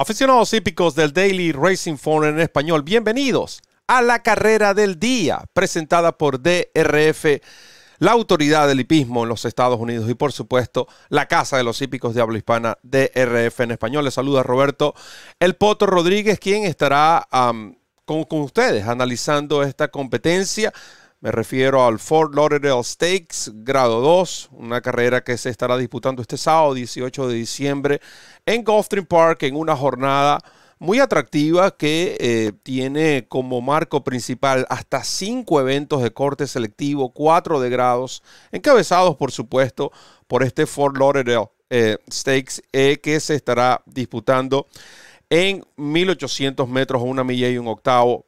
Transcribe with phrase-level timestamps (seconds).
[0.00, 6.16] Aficionados hípicos del Daily Racing Phone en español, bienvenidos a la carrera del día presentada
[6.16, 7.42] por DRF,
[7.98, 11.82] la autoridad del hipismo en los Estados Unidos y por supuesto la casa de los
[11.82, 14.06] hípicos de habla hispana DRF en español.
[14.06, 14.94] Les saluda Roberto
[15.38, 17.28] El Poto Rodríguez, quien estará
[18.06, 20.72] con, con ustedes analizando esta competencia.
[21.22, 26.38] Me refiero al Fort Lauderdale Stakes, grado 2, una carrera que se estará disputando este
[26.38, 28.00] sábado 18 de diciembre
[28.46, 30.38] en Gulfstream Park en una jornada
[30.78, 37.60] muy atractiva que eh, tiene como marco principal hasta cinco eventos de corte selectivo, cuatro
[37.60, 39.92] de grados, encabezados por supuesto
[40.26, 44.68] por este Fort Lauderdale eh, Stakes eh, que se estará disputando
[45.28, 48.24] en 1800 metros, una milla y un octavo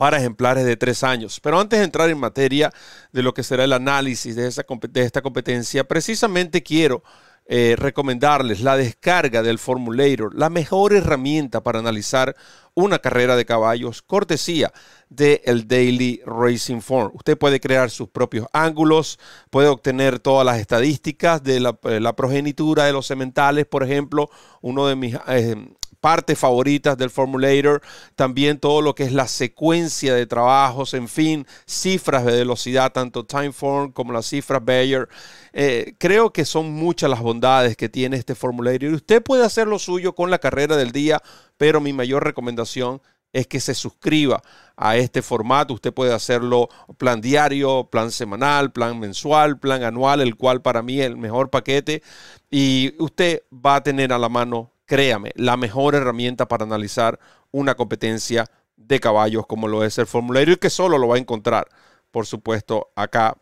[0.00, 1.40] para ejemplares de tres años.
[1.40, 2.72] Pero antes de entrar en materia
[3.12, 7.02] de lo que será el análisis de, esta competencia, precisamente quiero
[7.44, 12.34] eh, recomendarles la descarga del Formulator, la mejor herramienta para analizar
[12.72, 14.72] una carrera de caballos, cortesía
[15.10, 17.10] del el Daily Racing Form.
[17.12, 19.18] Usted puede crear sus propios ángulos,
[19.50, 24.30] puede obtener todas las estadísticas de la, eh, progenitura de los sementales, por ejemplo,
[24.62, 25.56] uno de mis eh,
[26.00, 27.82] partes favoritas del Formulator,
[28.16, 33.24] también todo lo que es la secuencia de trabajos, en fin, cifras de velocidad, tanto
[33.24, 35.08] Timeform como las cifras Bayer.
[35.52, 39.66] Eh, creo que son muchas las bondades que tiene este Formulator y usted puede hacer
[39.66, 41.22] lo suyo con la carrera del día,
[41.56, 43.00] pero mi mayor recomendación
[43.32, 44.42] es que se suscriba
[44.76, 45.74] a este formato.
[45.74, 51.00] Usted puede hacerlo plan diario, plan semanal, plan mensual, plan anual, el cual para mí
[51.00, 52.02] es el mejor paquete.
[52.50, 57.20] Y usted va a tener a la mano créame, la mejor herramienta para analizar
[57.52, 61.20] una competencia de caballos como lo es el formulario y que solo lo va a
[61.20, 61.68] encontrar,
[62.10, 63.36] por supuesto, acá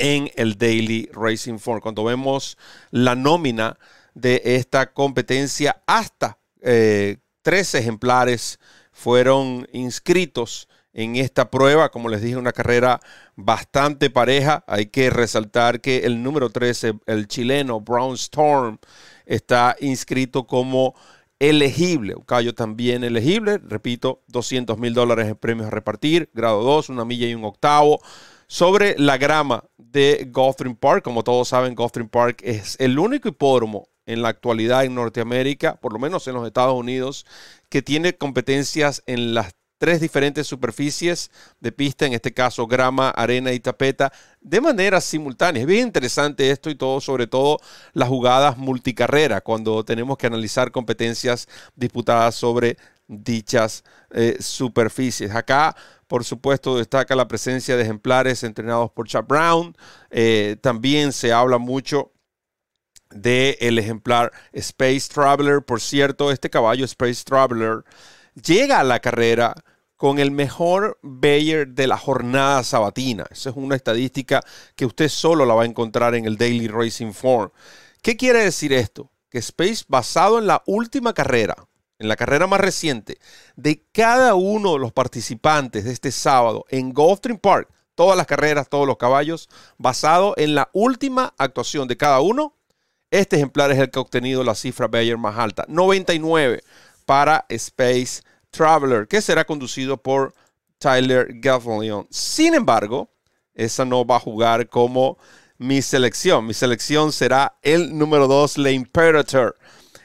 [0.00, 1.80] en el Daily Racing Form.
[1.80, 2.58] Cuando vemos
[2.90, 3.78] la nómina
[4.14, 8.58] de esta competencia, hasta 13 eh, ejemplares
[8.90, 11.90] fueron inscritos en esta prueba.
[11.90, 13.00] Como les dije, una carrera
[13.36, 14.64] bastante pareja.
[14.66, 18.78] Hay que resaltar que el número 13, el chileno Brown Storm,
[19.26, 20.94] está inscrito como
[21.38, 26.90] elegible, un caballo también elegible, repito, 200 mil dólares en premios a repartir, grado 2,
[26.90, 28.00] una milla y un octavo.
[28.46, 33.88] Sobre la grama de Gulfstream Park, como todos saben, Gulfstream Park es el único hipódromo
[34.06, 37.26] en la actualidad en Norteamérica, por lo menos en los Estados Unidos,
[37.68, 43.50] que tiene competencias en las tres diferentes superficies de pista, en este caso grama, arena
[43.50, 45.62] y tapeta, de manera simultánea.
[45.62, 47.58] Es bien interesante esto y todo, sobre todo
[47.94, 52.76] las jugadas multicarrera, cuando tenemos que analizar competencias disputadas sobre
[53.08, 55.34] dichas eh, superficies.
[55.34, 55.74] Acá,
[56.06, 59.74] por supuesto, destaca la presencia de ejemplares entrenados por Chad Brown.
[60.10, 62.12] Eh, también se habla mucho
[63.08, 65.62] del ejemplar Space Traveler.
[65.62, 67.82] Por cierto, este caballo Space Traveler
[68.34, 69.54] llega a la carrera
[70.00, 73.26] con el mejor Bayer de la jornada sabatina.
[73.30, 74.42] Esa es una estadística
[74.74, 77.50] que usted solo la va a encontrar en el Daily Racing Form.
[78.00, 79.10] ¿Qué quiere decir esto?
[79.28, 81.54] Que Space, basado en la última carrera,
[81.98, 83.18] en la carrera más reciente,
[83.56, 88.70] de cada uno de los participantes de este sábado en Gulfstream Park, todas las carreras,
[88.70, 92.54] todos los caballos, basado en la última actuación de cada uno,
[93.10, 96.62] este ejemplar es el que ha obtenido la cifra Bayer más alta, 99
[97.00, 100.34] para Space Traveler, que será conducido por
[100.78, 102.06] Tyler Gavlion.
[102.10, 103.10] Sin embargo,
[103.54, 105.18] esa no va a jugar como
[105.58, 106.46] mi selección.
[106.46, 109.58] Mi selección será el número 2, la Imperator.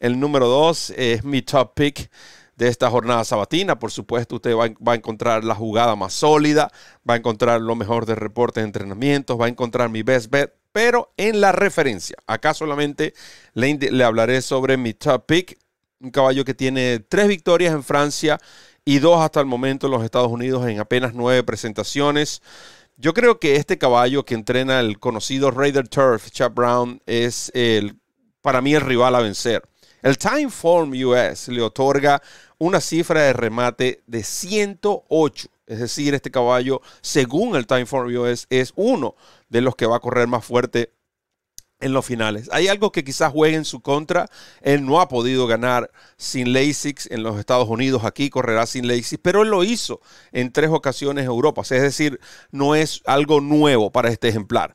[0.00, 2.10] El número 2 es mi top pick
[2.56, 3.78] de esta jornada sabatina.
[3.78, 6.72] Por supuesto, usted va, a encontrar la jugada más sólida,
[7.08, 10.52] va a encontrar lo mejor de reportes de entrenamientos, va a encontrar mi best bet,
[10.72, 12.16] pero en la referencia.
[12.26, 13.14] Acá solamente
[13.54, 15.58] le, le hablaré sobre mi top pick
[16.00, 18.38] un caballo que tiene tres victorias en Francia
[18.84, 22.42] y dos hasta el momento en los Estados Unidos en apenas nueve presentaciones.
[22.96, 27.98] Yo creo que este caballo que entrena el conocido Raider Turf, Chap Brown, es el,
[28.40, 29.62] para mí el rival a vencer.
[30.02, 32.22] El Time Form US le otorga
[32.58, 35.48] una cifra de remate de 108.
[35.66, 39.16] Es decir, este caballo, según el Time Form US, es uno
[39.48, 40.92] de los que va a correr más fuerte
[41.80, 42.48] en los finales.
[42.52, 44.28] Hay algo que quizás juegue en su contra.
[44.62, 48.04] Él no ha podido ganar sin LASIX en los Estados Unidos.
[48.04, 50.00] Aquí correrá sin LASIX, pero él lo hizo
[50.32, 51.62] en tres ocasiones en Europa.
[51.62, 52.20] Es decir,
[52.50, 54.74] no es algo nuevo para este ejemplar.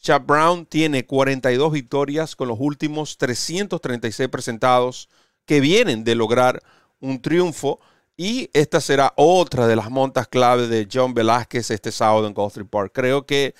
[0.00, 5.08] Chad Brown tiene 42 victorias con los últimos 336 presentados
[5.44, 6.62] que vienen de lograr
[7.00, 7.80] un triunfo.
[8.16, 12.68] Y esta será otra de las montas clave de John Velázquez este sábado en Gulfstream
[12.68, 12.92] Park.
[12.94, 13.54] Creo que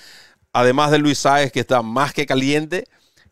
[0.52, 2.85] además de Luis Sáez, que está más que caliente,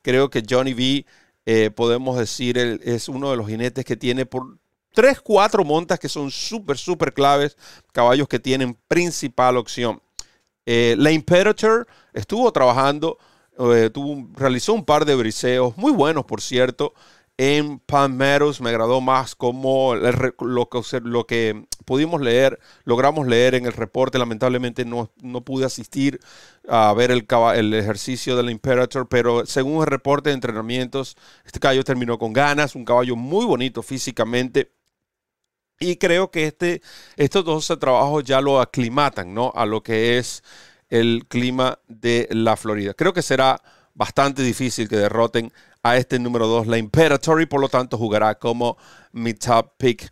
[0.02, 1.06] creo que Johnny V
[1.46, 4.58] eh, podemos decir, es uno de los jinetes que tiene por
[4.92, 7.56] tres, cuatro montas que son súper, súper claves,
[7.92, 10.02] caballos que tienen principal opción.
[10.66, 13.16] Eh, la Imperator estuvo trabajando,
[13.58, 16.92] eh, tuvo, realizó un par de briseos muy buenos, por cierto,
[17.38, 18.60] en Palm Meadows.
[18.60, 24.18] Me agradó más como lo, que, lo que pudimos leer, logramos leer en el reporte.
[24.18, 26.20] Lamentablemente no, no pude asistir
[26.68, 31.84] a ver el, el, ejercicio del Imperator, pero según el reporte de entrenamientos, este caballo
[31.84, 34.72] terminó con ganas, un caballo muy bonito físicamente.
[35.80, 36.82] Y creo que este,
[37.16, 39.52] estos dos trabajos ya lo aclimatan ¿no?
[39.54, 40.42] a lo que es
[40.88, 42.94] el clima de la Florida.
[42.94, 43.62] Creo que será
[43.94, 45.52] bastante difícil que derroten
[45.90, 48.76] a este número 2, la Imperator, y por lo tanto jugará como
[49.12, 50.10] mi top pick.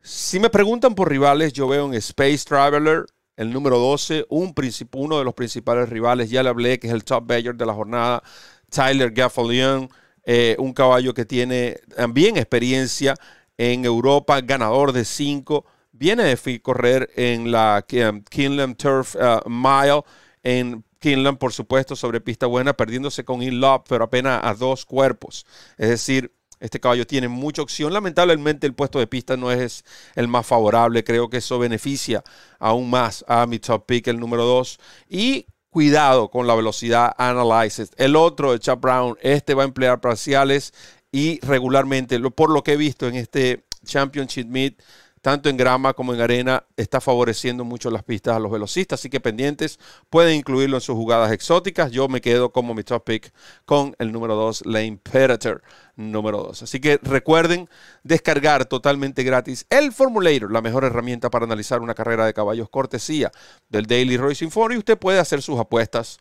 [0.00, 3.06] Si me preguntan por rivales, yo veo en Space Traveler,
[3.36, 4.54] el número 12, un
[4.92, 7.74] uno de los principales rivales, ya le hablé, que es el top bayer de la
[7.74, 8.22] jornada,
[8.68, 9.88] Tyler Gaffalion,
[10.24, 13.14] eh, un caballo que tiene también experiencia
[13.56, 20.02] en Europa, ganador de 5, viene de correr en la um, Kinland Turf uh, Mile
[20.42, 24.86] en Kinland, por supuesto, sobre pista buena, perdiéndose con In Love, pero apenas a dos
[24.86, 25.44] cuerpos.
[25.76, 27.92] Es decir, este caballo tiene mucha opción.
[27.92, 29.84] Lamentablemente el puesto de pista no es
[30.14, 31.04] el más favorable.
[31.04, 32.24] Creo que eso beneficia
[32.58, 34.78] aún más a mi top pick, el número 2.
[35.10, 37.90] Y cuidado con la velocidad Analysis.
[37.98, 40.72] El otro, el Chap Brown, este va a emplear parciales
[41.12, 44.80] y regularmente, por lo que he visto en este Championship Meet,
[45.24, 49.08] tanto en grama como en arena, está favoreciendo mucho las pistas a los velocistas, así
[49.08, 49.78] que pendientes,
[50.10, 51.90] pueden incluirlo en sus jugadas exóticas.
[51.90, 53.32] Yo me quedo como mi top pick
[53.64, 55.62] con el número 2, la Imperator
[55.96, 56.64] número 2.
[56.64, 57.70] Así que recuerden
[58.02, 63.32] descargar totalmente gratis el Formulator, la mejor herramienta para analizar una carrera de caballos cortesía
[63.70, 66.18] del Daily Racing Form y usted puede hacer sus apuestas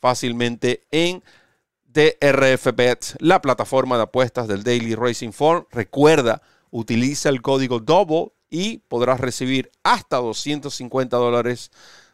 [0.00, 1.22] fácilmente en
[1.84, 5.66] DRF Bet, la plataforma de apuestas del Daily Racing Form.
[5.70, 11.70] Recuerda, utiliza el código DOUBLE y podrás recibir hasta 250 dólares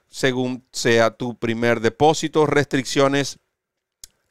[0.09, 2.47] según sea tu primer depósito.
[2.47, 3.39] Restricciones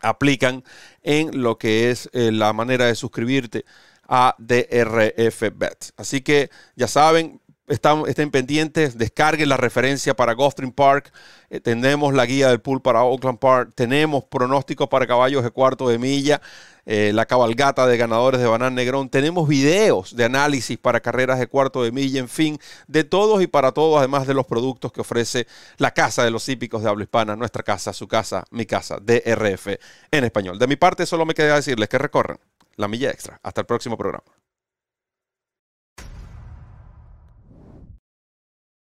[0.02, 0.64] aplican
[1.02, 3.66] en lo que es eh, la manera de suscribirte
[4.08, 5.92] a DRF Bet.
[5.98, 11.12] Así que ya saben, estén pendientes, descarguen la referencia para Gulfstream Park,
[11.50, 15.88] eh, tenemos la guía del pool para Oakland Park, tenemos pronósticos para caballos de cuarto
[15.88, 16.42] de milla,
[16.86, 21.48] eh, la cabalgata de ganadores de Banán Negrón, tenemos videos de análisis para carreras de
[21.48, 25.02] cuarto de milla, en fin, de todos y para todos, además de los productos que
[25.02, 25.48] ofrece
[25.78, 29.68] la Casa de los Hípicos de Habla Hispana, nuestra casa, su casa, mi casa, DRF
[30.12, 30.60] en español.
[30.60, 32.38] De mi parte, solo me queda decirles que recorran
[32.76, 33.40] la milla extra.
[33.44, 34.26] Hasta el próximo programa.